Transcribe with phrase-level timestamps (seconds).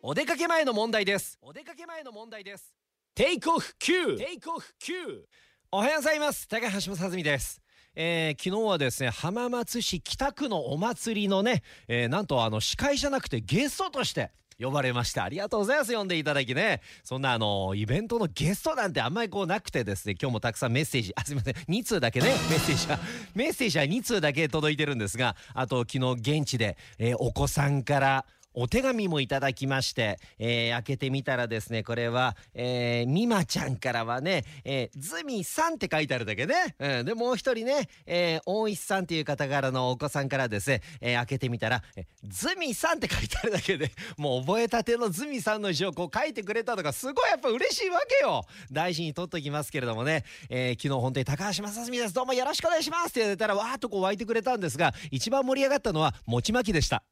[0.00, 1.36] お出かけ前の問題です。
[1.42, 2.72] お出かけ前の問題です。
[3.16, 4.92] テイクオフ9テイクオフ9
[5.72, 6.46] おはようございます。
[6.46, 7.60] 高橋正澄です。
[7.96, 14.30] えー、昨日はですね浜松市北区のお祭りのね、えー、なんとあの司会じゃなくてゲストとして
[14.60, 15.92] 呼ばれましたありがとうございます。
[15.92, 16.80] 呼んでいただきね。
[17.02, 20.14] そんなあのイベントのゲストなんてあんまりこうなくてですね。
[20.20, 21.54] 今日もたくさんメッセージあすいません。
[21.54, 22.26] 2通だけね。
[22.48, 23.00] メッセージは
[23.34, 36.74] メッセージは2通だけ届いてるんですがあと昨日現地で、えー、お子さんからお手紙もいただきまして、えー、開けてみたらですね、これは、えー、みまちゃんからはね、えー、ズミさんって書いてあるだけね。
[36.78, 48.44] うん、で、もう一人ね、えー、大石さんっていう方からのお子さんからですね、えー、開けてみたら、えズミさんって書いてあるだけで、 もう覚えたてのズミさんの字をこう書いてくれたとか、すごいやっぱ嬉しいわけよ。
[48.72, 52.14] 大事に取っときますけれどもね、えー、昨日本当に高橋正澄です。
[52.14, 57.02] どうもよろしくお願いしますって言われたら、わーっとこう湧いてくれたんですが、一番盛り上がったのは、餅巻きでした。